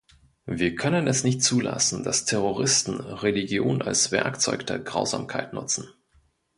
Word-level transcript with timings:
Wir 0.47 0.73
können 0.73 1.05
es 1.05 1.23
nicht 1.23 1.43
zulassen, 1.43 2.03
dass 2.03 2.25
Terroristen 2.25 2.99
Religion 3.01 3.83
als 3.83 4.11
Werkzeug 4.11 4.65
der 4.65 4.79
Grausamkeit 4.79 5.53
nutzen. 5.53 5.89